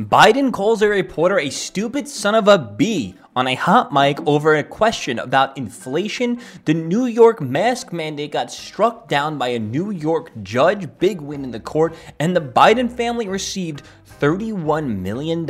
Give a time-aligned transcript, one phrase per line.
[0.00, 4.56] Biden calls a reporter a stupid son of a bee on a hot mic over
[4.56, 6.40] a question about inflation.
[6.64, 11.44] The New York mask mandate got struck down by a New York judge, big win
[11.44, 13.84] in the court, and the Biden family received
[14.18, 15.48] $31 million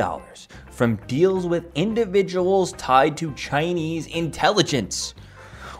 [0.70, 5.14] from deals with individuals tied to Chinese intelligence.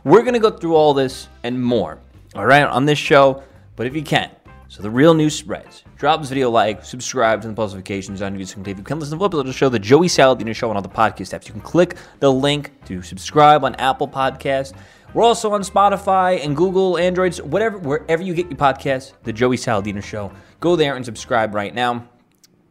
[0.04, 1.98] We're going to go through all this and more,
[2.34, 3.42] all right, on this show,
[3.76, 4.30] but if you can,
[4.68, 5.84] so the real news spreads.
[6.04, 8.66] Drop this video a like, subscribe to the post notifications on YouTube.
[8.66, 11.32] You can listen to the the show, the Joey Saladino Show, on all the podcast
[11.32, 11.46] apps.
[11.46, 14.74] You can click the link to subscribe on Apple Podcasts.
[15.14, 19.14] We're also on Spotify and Google, Androids, whatever, wherever you get your podcasts.
[19.22, 20.30] The Joey Saladino Show.
[20.60, 22.06] Go there and subscribe right now.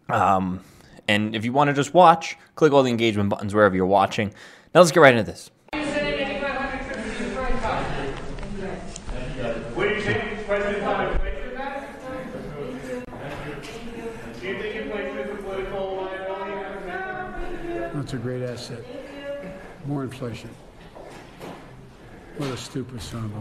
[0.10, 0.64] Um,
[1.08, 4.32] and if you want to just watch, click all the engagement buttons wherever you're watching.
[4.76, 5.50] Now let's get right into this.
[5.72, 5.82] What
[9.90, 11.90] do you think President Biden played that?
[14.44, 16.10] Do you think he played through the political
[18.04, 18.84] That's a great asset.
[19.86, 20.50] More inflation.
[22.36, 23.40] What a stupid son of a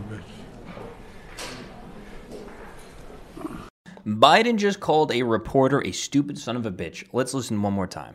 [3.49, 3.67] bitch.
[4.07, 7.05] Biden just called a reporter a stupid son of a bitch.
[7.13, 8.15] Let's listen one more time.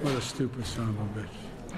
[0.00, 1.76] What a stupid son of a bitch.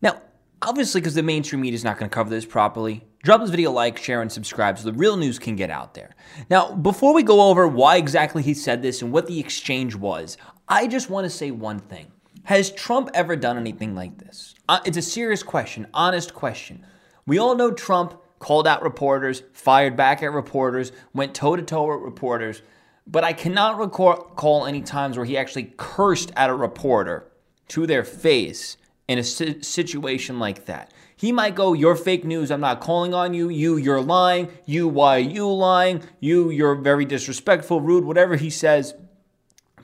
[0.00, 0.22] Now,
[0.62, 3.70] obviously, because the mainstream media is not going to cover this properly, drop this video
[3.70, 6.14] a like, share, and subscribe so the real news can get out there.
[6.48, 10.38] Now, before we go over why exactly he said this and what the exchange was,
[10.68, 12.10] I just want to say one thing.
[12.44, 14.54] Has Trump ever done anything like this?
[14.68, 16.84] Uh, it's a serious question, honest question.
[17.24, 21.86] We all know Trump called out reporters, fired back at reporters, went toe to toe
[21.86, 22.62] with reporters,
[23.06, 27.30] but I cannot recall any times where he actually cursed at a reporter
[27.68, 28.76] to their face
[29.06, 30.92] in a si- situation like that.
[31.16, 32.50] He might go, You're fake news.
[32.50, 33.48] I'm not calling on you.
[33.48, 34.48] You, you're lying.
[34.66, 36.02] You, why you lying?
[36.18, 38.94] You, you're very disrespectful, rude, whatever he says.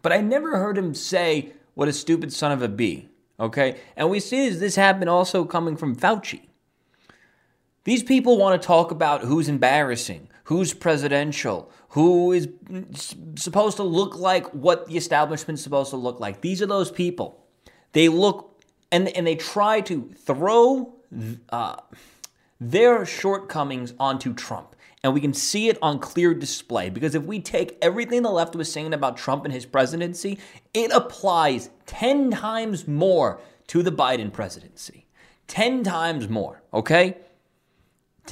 [0.02, 3.08] But I never heard him say, What a stupid son of a bee.
[3.38, 3.78] Okay?
[3.96, 6.48] And we see this, this happen also coming from Fauci.
[7.84, 12.48] These people want to talk about who's embarrassing, who's presidential, who is
[13.36, 16.40] supposed to look like what the establishment's supposed to look like.
[16.40, 17.46] These are those people.
[17.92, 18.60] They look
[18.90, 20.96] and and they try to throw
[21.50, 21.76] uh,
[22.60, 24.74] their shortcomings onto Trump.
[25.08, 28.54] And we can see it on clear display because if we take everything the left
[28.54, 30.38] was saying about Trump and his presidency,
[30.74, 35.06] it applies 10 times more to the Biden presidency.
[35.46, 37.16] 10 times more, okay?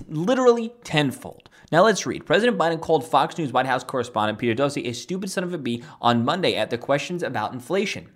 [0.09, 1.49] literally tenfold.
[1.73, 2.27] Now let's read.
[2.27, 5.59] President Biden called Fox News White House correspondent Peter Doocy a stupid son of a
[5.59, 8.11] bee on Monday at the questions about inflation.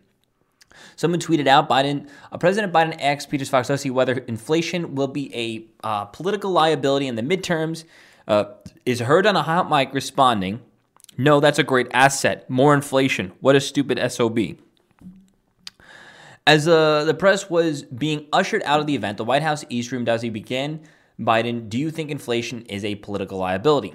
[0.97, 5.34] Someone tweeted out Biden, uh, President Biden asked Peter Fox Doocy whether inflation will be
[5.34, 7.84] a uh, political liability in the midterms.
[8.26, 8.44] Uh,
[8.86, 10.60] is heard on a hot mic responding,
[11.16, 12.48] "No, that's a great asset.
[12.48, 13.32] More inflation.
[13.41, 14.38] What a stupid sob."
[16.47, 19.92] As uh, the press was being ushered out of the event, the White House East
[19.92, 20.81] Room does he begin
[21.20, 23.94] Biden, do you think inflation is a political liability?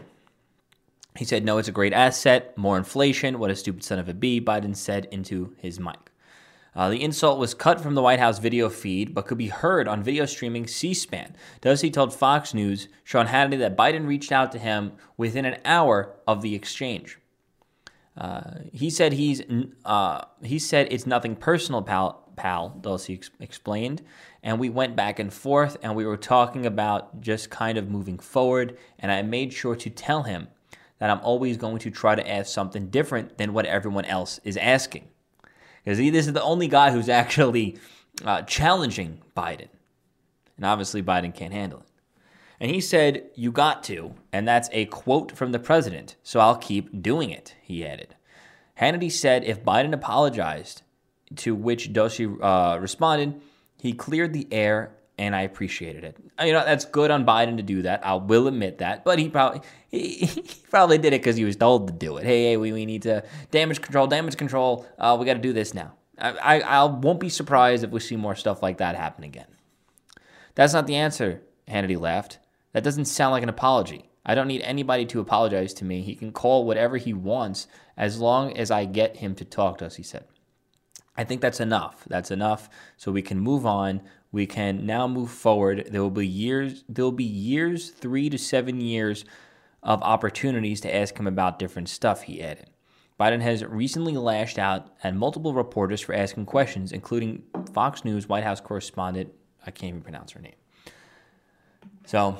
[1.18, 2.56] He said, no, it's a great asset.
[2.58, 3.40] More inflation.
[3.40, 6.12] What a stupid son of a Biden said into his mic.
[6.76, 9.88] Uh, the insult was cut from the White House video feed, but could be heard
[9.88, 11.36] on video streaming C SPAN.
[11.62, 16.16] Doocy told Fox News, Sean Hannity, that Biden reached out to him within an hour
[16.28, 17.18] of the exchange.
[18.18, 19.42] Uh, he said he's
[19.86, 22.24] uh, he said it's nothing personal, pal.
[22.36, 24.02] Pal, Doocy ex- explained,
[24.44, 28.20] and we went back and forth, and we were talking about just kind of moving
[28.20, 28.78] forward.
[29.00, 30.50] And I made sure to tell him
[31.00, 34.58] that I'm always going to try to ask something different than what everyone else is
[34.58, 35.08] asking,
[35.86, 37.78] because this is the only guy who's actually
[38.26, 39.70] uh, challenging Biden,
[40.58, 41.86] and obviously Biden can't handle it.
[42.60, 44.16] And he said, You got to.
[44.32, 46.16] And that's a quote from the president.
[46.24, 48.16] So I'll keep doing it, he added.
[48.80, 50.82] Hannity said if Biden apologized,
[51.38, 53.42] to which Doocy uh, responded,
[53.78, 56.18] he cleared the air and I appreciated it.
[56.44, 58.06] You know, that's good on Biden to do that.
[58.06, 59.06] I will admit that.
[59.06, 62.26] But he probably he, he probably did it because he was told to do it.
[62.26, 64.86] Hey, hey, we, we need to damage control, damage control.
[64.98, 65.94] Uh, we got to do this now.
[66.18, 69.48] I, I, I won't be surprised if we see more stuff like that happen again.
[70.56, 72.40] That's not the answer, Hannity laughed.
[72.72, 74.10] That doesn't sound like an apology.
[74.26, 76.02] I don't need anybody to apologize to me.
[76.02, 79.86] He can call whatever he wants as long as I get him to talk to
[79.86, 80.26] us, he said.
[81.18, 82.04] I think that's enough.
[82.08, 82.70] That's enough.
[82.98, 84.02] So we can move on.
[84.32, 85.88] We can now move forward.
[85.92, 86.84] There will be years.
[86.90, 89.26] There will be years, three to seven years,
[89.82, 92.24] of opportunities to ask him about different stuff.
[92.24, 92.70] He added.
[93.20, 98.44] Biden has recently lashed out at multiple reporters for asking questions, including Fox News White
[98.44, 99.32] House correspondent.
[99.66, 100.56] I can't even pronounce her name.
[102.06, 102.38] So,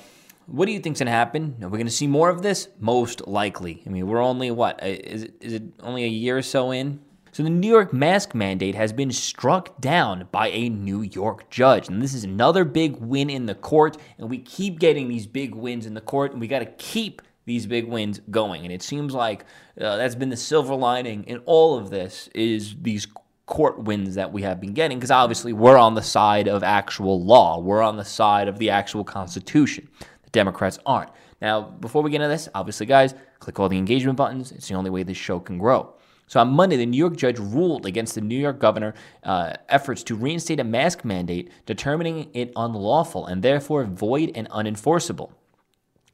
[0.48, 1.56] what do you think's gonna happen?
[1.62, 2.68] Are we gonna see more of this?
[2.80, 3.84] Most likely.
[3.86, 5.36] I mean, we're only what uh, is it?
[5.40, 7.00] Is it only a year or so in?
[7.36, 11.90] So the New York mask mandate has been struck down by a New York judge.
[11.90, 13.98] And this is another big win in the court.
[14.18, 17.22] And we keep getting these big wins in the court, and we got to keep
[17.44, 18.64] these big wins going.
[18.64, 19.42] And it seems like
[19.78, 23.06] uh, that's been the silver lining in all of this is these
[23.48, 27.22] court wins that we have been getting because obviously we're on the side of actual
[27.22, 27.60] law.
[27.60, 29.90] We're on the side of the actual constitution.
[30.24, 31.10] The Democrats aren't.
[31.42, 34.54] Now, before we get into this, obviously guys, click all the engagement buttons.
[34.54, 35.96] It's the only way this show can grow.
[36.28, 38.94] So on Monday, the New York judge ruled against the New York governor
[39.24, 45.32] uh, efforts to reinstate a mask mandate, determining it unlawful and therefore void and unenforceable.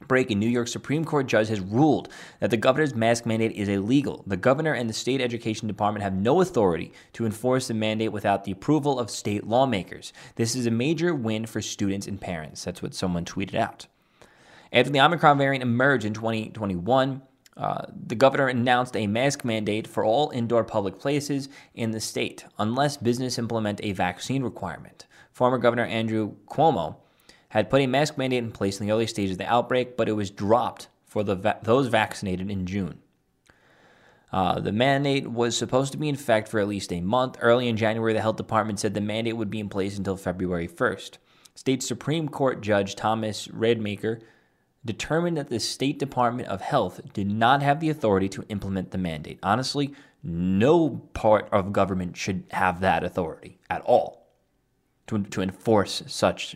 [0.08, 2.10] Breaking New York Supreme Court judge has ruled
[2.40, 4.24] that the governor's mask mandate is illegal.
[4.26, 8.44] The governor and the state education department have no authority to enforce the mandate without
[8.44, 10.12] the approval of state lawmakers.
[10.36, 12.64] This is a major win for students and parents.
[12.64, 13.88] That's what someone tweeted out.
[14.74, 17.22] After the Omicron variant emerged in 2021,
[17.58, 22.46] uh, the governor announced a mask mandate for all indoor public places in the state,
[22.58, 25.06] unless business implement a vaccine requirement.
[25.32, 26.98] Former Governor Andrew Cuomo
[27.50, 30.08] had put a mask mandate in place in the early stages of the outbreak, but
[30.08, 33.00] it was dropped for va- those vaccinated in June.
[34.32, 37.38] Uh, the mandate was supposed to be in effect for at least a month.
[37.42, 40.70] Early in January, the health department said the mandate would be in place until February
[40.70, 41.18] 1st.
[41.54, 44.22] State Supreme Court Judge Thomas Rademaker
[44.84, 48.98] determined that the State Department of Health did not have the authority to implement the
[48.98, 49.40] mandate.
[49.44, 49.94] Honestly,
[50.24, 54.28] no part of government should have that authority at all
[55.08, 56.56] to, to enforce such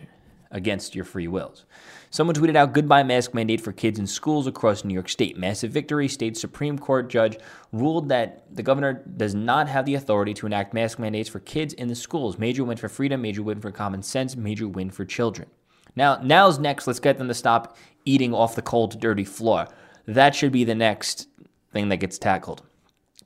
[0.51, 1.65] against your free wills.
[2.09, 5.37] Someone tweeted out goodbye mask mandate for kids in schools across New York State.
[5.37, 6.07] Massive victory.
[6.07, 7.37] State Supreme Court judge
[7.73, 11.73] ruled that the governor does not have the authority to enact mask mandates for kids
[11.73, 12.37] in the schools.
[12.37, 15.49] Major win for freedom, major win for common sense, major win for children.
[15.95, 16.87] Now, now's next.
[16.87, 19.67] Let's get them to stop eating off the cold, dirty floor.
[20.05, 21.27] That should be the next
[21.71, 22.61] thing that gets tackled.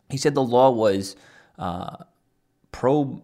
[0.09, 1.15] He said the law was
[1.57, 1.97] uh,
[2.71, 3.21] pro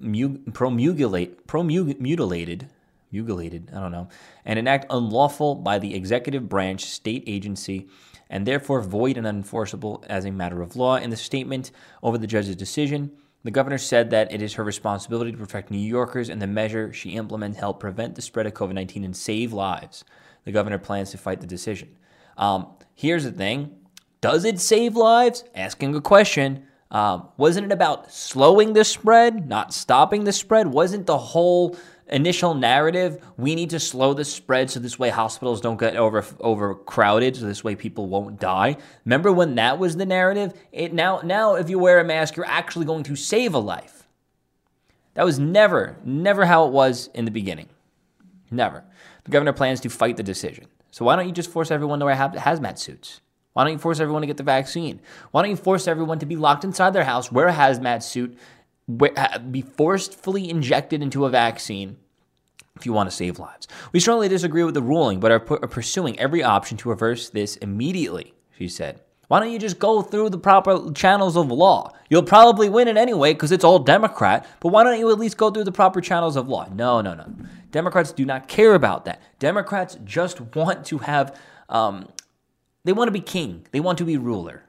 [0.00, 2.68] promulgate, promulgated,
[3.10, 4.08] mutilated, I don't know,
[4.44, 7.88] and an act unlawful by the executive branch state agency
[8.30, 10.96] and therefore void and unenforceable as a matter of law.
[10.96, 11.70] In the statement
[12.02, 13.10] over the judge's decision,
[13.44, 16.92] the governor said that it is her responsibility to protect New Yorkers and the measure
[16.92, 20.04] she implements help prevent the spread of COVID 19 and save lives.
[20.44, 21.96] The governor plans to fight the decision.
[22.36, 23.76] Um, here's the thing
[24.20, 25.44] Does it save lives?
[25.54, 26.64] Asking a question.
[26.90, 30.68] Um, wasn't it about slowing the spread, not stopping the spread?
[30.68, 31.76] Wasn't the whole
[32.10, 36.24] initial narrative we need to slow the spread so this way hospitals don't get over
[36.40, 38.76] overcrowded so this way people won't die.
[39.04, 40.52] Remember when that was the narrative?
[40.72, 44.08] It now now if you wear a mask you're actually going to save a life.
[45.14, 47.68] That was never never how it was in the beginning.
[48.50, 48.84] Never.
[49.24, 50.66] The governor plans to fight the decision.
[50.90, 53.20] So why don't you just force everyone to wear hazmat suits?
[53.52, 55.00] Why don't you force everyone to get the vaccine?
[55.32, 58.38] Why don't you force everyone to be locked inside their house wear a hazmat suit
[59.50, 61.96] be forcefully injected into a vaccine
[62.76, 63.68] if you want to save lives.
[63.92, 67.28] We strongly disagree with the ruling, but are, pu- are pursuing every option to reverse
[67.28, 69.00] this immediately, she said.
[69.26, 71.92] Why don't you just go through the proper channels of law?
[72.08, 75.36] You'll probably win it anyway because it's all Democrat, but why don't you at least
[75.36, 76.66] go through the proper channels of law?
[76.72, 77.30] No, no, no.
[77.70, 79.20] Democrats do not care about that.
[79.38, 81.38] Democrats just want to have,
[81.68, 82.08] um,
[82.84, 84.64] they want to be king, they want to be ruler.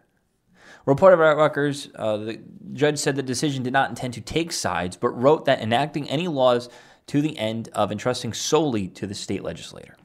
[0.90, 2.40] Reported by Reuters, uh, the
[2.74, 6.28] judge said the decision did not intend to take sides, but wrote that enacting any
[6.28, 6.68] laws
[7.06, 9.96] to the end of entrusting solely to the state legislator.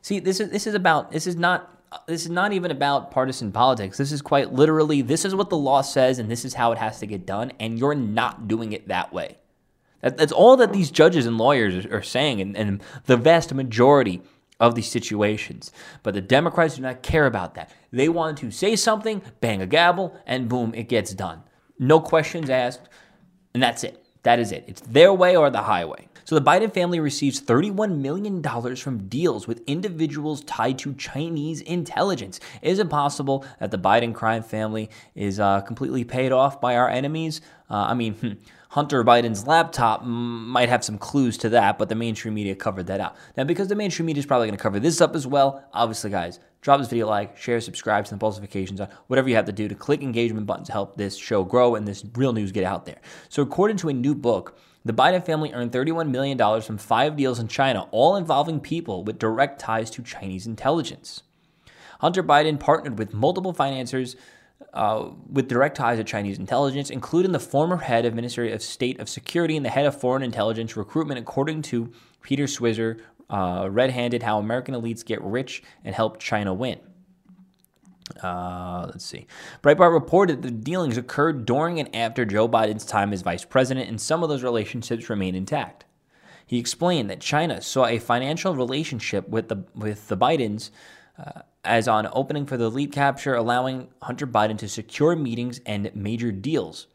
[0.00, 3.52] See, this is this is about this is not this is not even about partisan
[3.52, 3.98] politics.
[3.98, 6.78] This is quite literally this is what the law says and this is how it
[6.78, 9.36] has to get done, and you're not doing it that way.
[10.00, 13.52] That, that's all that these judges and lawyers are, are saying, and, and the vast
[13.52, 14.22] majority
[14.60, 15.72] of these situations.
[16.02, 17.70] But the Democrats do not care about that.
[17.92, 21.42] They want to say something, bang a gavel, and boom, it gets done.
[21.78, 22.88] No questions asked,
[23.52, 24.04] and that's it.
[24.22, 24.64] That is it.
[24.66, 26.08] It's their way or the highway.
[26.24, 28.42] So the Biden family receives $31 million
[28.76, 32.40] from deals with individuals tied to Chinese intelligence.
[32.62, 36.88] Is it possible that the Biden crime family is uh, completely paid off by our
[36.88, 37.42] enemies?
[37.68, 38.32] Uh, I mean, hmm,
[38.74, 42.98] Hunter Biden's laptop might have some clues to that, but the mainstream media covered that
[42.98, 43.14] out.
[43.36, 46.10] Now, because the mainstream media is probably going to cover this up as well, obviously,
[46.10, 49.52] guys, drop this video like, share, subscribe, turn the notifications on, whatever you have to
[49.52, 52.64] do to click engagement button to help this show grow and this real news get
[52.64, 52.98] out there.
[53.28, 57.38] So, according to a new book, the Biden family earned $31 million from five deals
[57.38, 61.22] in China, all involving people with direct ties to Chinese intelligence.
[62.00, 64.16] Hunter Biden partnered with multiple financiers
[64.72, 68.98] uh, with direct ties to Chinese intelligence, including the former head of Ministry of State
[69.00, 71.92] of Security and the head of Foreign Intelligence Recruitment, according to
[72.22, 76.78] Peter Schweizer, uh, red handed how American elites get rich and help China win.
[78.22, 79.26] Uh, let's see.
[79.62, 84.00] Breitbart reported the dealings occurred during and after Joe Biden's time as vice president, and
[84.00, 85.84] some of those relationships remain intact.
[86.46, 90.70] He explained that China saw a financial relationship with the with the Bidens
[91.18, 95.90] uh, as on opening for the lead capture, allowing Hunter Biden to secure meetings and
[95.94, 96.86] major deals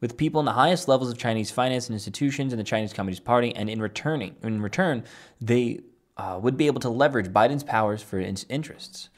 [0.00, 3.24] with people in the highest levels of Chinese finance and institutions in the Chinese Communist
[3.24, 5.02] Party, and in returning in return,
[5.40, 5.80] they
[6.16, 9.08] uh, would be able to leverage Biden's powers for its interests.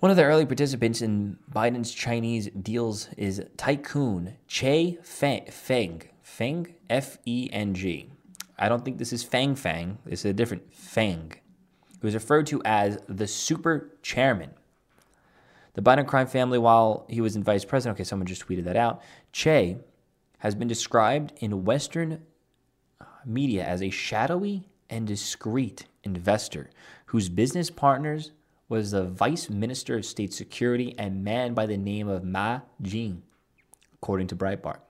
[0.00, 6.74] One of the early participants in Biden's Chinese deals is tycoon Che Feng, Feng, Feng
[6.90, 8.10] F E N G.
[8.58, 9.98] I don't think this is Fang Fang.
[10.04, 11.32] This is a different Fang,
[12.04, 14.50] who is referred to as the super chairman.
[15.72, 18.76] The Biden crime family, while he was in vice president, okay, someone just tweeted that
[18.76, 19.00] out.
[19.32, 19.78] Che
[20.40, 22.20] has been described in Western
[23.00, 26.68] uh, media as a shadowy and discreet investor
[27.06, 28.32] whose business partners
[28.68, 33.22] was the vice minister of state security and man by the name of Ma Jian,
[33.94, 34.80] according to Breitbart.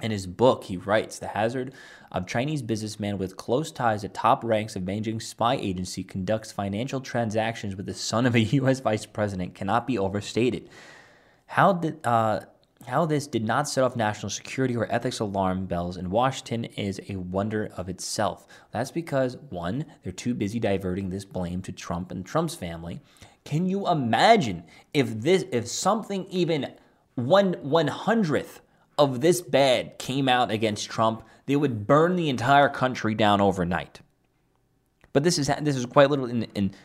[0.00, 1.72] In his book, he writes The hazard
[2.12, 7.00] of Chinese businessman with close ties to top ranks of Beijing spy agency conducts financial
[7.00, 8.80] transactions with the son of a U.S.
[8.80, 10.68] vice president cannot be overstated.
[11.46, 12.40] How did uh,
[12.86, 17.00] how this did not set off national security or ethics alarm bells in Washington is
[17.08, 18.46] a wonder of itself.
[18.70, 23.00] That's because one, they're too busy diverting this blame to Trump and Trump's family.
[23.44, 24.64] Can you imagine
[24.94, 26.72] if this if something even
[27.14, 28.60] one one hundredth
[28.98, 34.00] of this bad came out against Trump, they would burn the entire country down overnight.
[35.12, 36.76] But this is this is quite little, and, and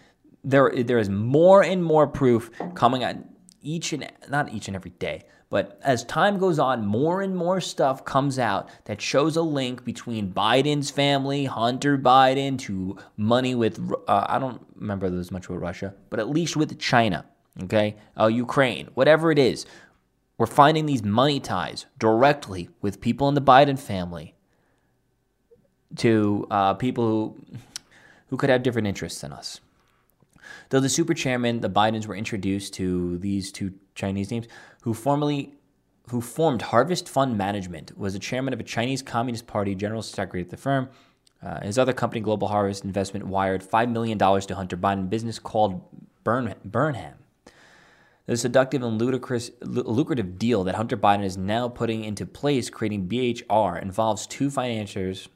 [0.43, 3.17] there there is more and more proof coming out
[3.62, 7.62] each and not each and every day, but as time goes on, more and more
[7.62, 13.79] stuff comes out that shows a link between Biden's family, Hunter Biden, to money with
[14.08, 17.25] uh, I don't remember there's much with Russia, but at least with China,
[17.63, 19.65] okay, uh, Ukraine, whatever it is.
[20.37, 24.35] We're finding these money ties directly with people in the Biden family
[25.97, 27.57] to uh, people who,
[28.27, 29.59] who could have different interests than us.
[30.69, 34.47] Though the super chairman, the Bidens were introduced to these two Chinese names,
[34.81, 35.53] who formerly
[36.09, 40.43] who formed Harvest Fund Management, was the chairman of a Chinese Communist Party general secretary
[40.43, 40.89] at the firm.
[41.41, 45.81] Uh, his other company, Global Harvest Investment, wired $5 million to Hunter Biden business called
[46.23, 47.23] Burn, Burnham.
[48.25, 53.10] The seductive and ludicrous, lucrative deal that Hunter Biden is now putting into place, creating
[53.10, 55.27] BHR, involves two financiers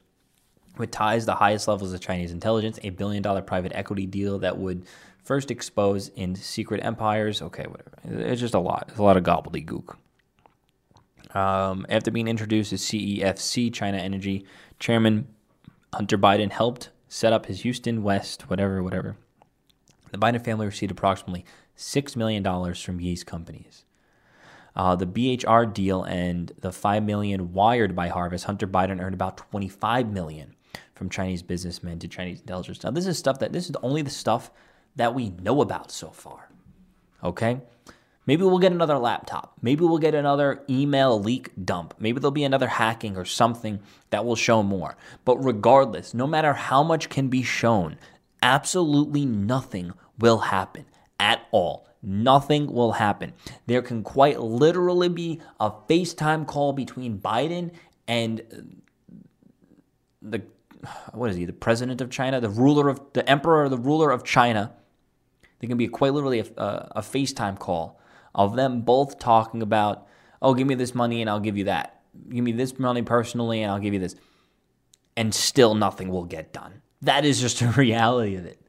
[0.78, 4.38] with ties to the highest levels of Chinese intelligence, a billion dollar private equity deal
[4.38, 4.86] that would
[5.22, 7.42] first expose in secret empires.
[7.42, 7.90] Okay, whatever.
[8.04, 8.86] It's just a lot.
[8.88, 9.96] It's a lot of gobbledygook.
[11.34, 14.46] Um, after being introduced as CEFC, China Energy
[14.78, 15.28] Chairman
[15.92, 19.16] Hunter Biden helped set up his Hudson West, whatever, whatever.
[20.10, 21.44] The Biden family received approximately
[21.78, 23.84] $6 million from these companies.
[24.74, 29.36] Uh, the BHR deal and the 5 million wired by Harvest, Hunter Biden earned about
[29.36, 30.54] 25 million
[30.94, 32.82] from Chinese businessmen to Chinese intelligence.
[32.82, 34.50] Now, this is stuff that, this is only the stuff
[34.96, 36.50] that we know about so far.
[37.22, 37.60] Okay?
[38.26, 39.56] Maybe we'll get another laptop.
[39.62, 41.94] Maybe we'll get another email leak dump.
[41.98, 43.80] Maybe there'll be another hacking or something
[44.10, 44.96] that will show more.
[45.24, 47.96] But regardless, no matter how much can be shown,
[48.42, 50.84] absolutely nothing will happen
[51.18, 51.86] at all.
[52.02, 53.32] Nothing will happen.
[53.66, 57.72] There can quite literally be a FaceTime call between Biden
[58.06, 58.76] and
[60.22, 60.42] the
[61.12, 64.22] what is he, the president of China, the ruler of the emperor, the ruler of
[64.22, 64.72] China.
[65.58, 68.00] There can be quite literally a, a, a FaceTime call
[68.34, 70.06] of them both talking about,
[70.40, 72.02] oh, give me this money and I'll give you that.
[72.28, 74.14] Give me this money personally and I'll give you this.
[75.16, 76.82] And still nothing will get done.
[77.02, 78.60] That is just a reality of it.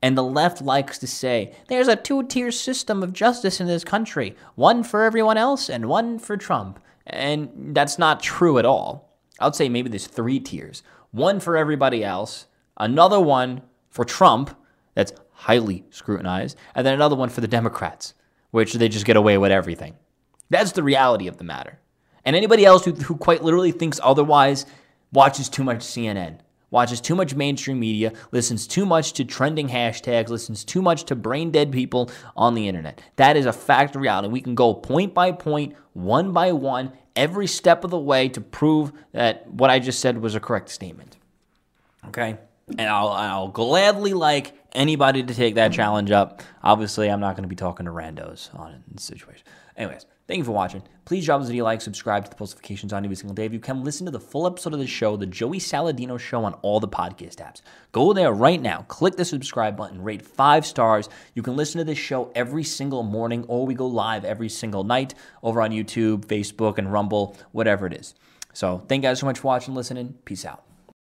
[0.00, 3.84] And the left likes to say there's a two tier system of justice in this
[3.84, 6.80] country one for everyone else and one for Trump.
[7.06, 9.18] And that's not true at all.
[9.40, 14.54] I would say maybe there's three tiers one for everybody else, another one for Trump
[14.94, 18.14] that's highly scrutinized, and then another one for the Democrats,
[18.50, 19.96] which they just get away with everything.
[20.50, 21.78] That's the reality of the matter.
[22.24, 24.66] And anybody else who, who quite literally thinks otherwise
[25.12, 26.40] watches too much CNN
[26.70, 31.16] watches too much mainstream media, listens too much to trending hashtags, listens too much to
[31.16, 33.02] brain dead people on the internet.
[33.16, 34.28] That is a fact of reality.
[34.28, 38.40] We can go point by point, one by one, every step of the way to
[38.40, 41.16] prove that what I just said was a correct statement.
[42.06, 42.38] Okay?
[42.70, 46.42] And I'll, I'll gladly like anybody to take that challenge up.
[46.62, 49.44] Obviously, I'm not going to be talking to randos on this situation.
[49.76, 50.82] Anyways, Thank you for watching.
[51.06, 53.46] Please drop this video a like, subscribe to the post notifications on every single day.
[53.46, 56.44] If you can, listen to the full episode of the show, the Joey Saladino Show,
[56.44, 57.62] on all the podcast apps.
[57.92, 61.08] Go there right now, click the subscribe button, rate five stars.
[61.32, 64.84] You can listen to this show every single morning, or we go live every single
[64.84, 68.14] night over on YouTube, Facebook, and Rumble, whatever it is.
[68.52, 70.14] So, thank you guys so much for watching, listening.
[70.26, 70.67] Peace out.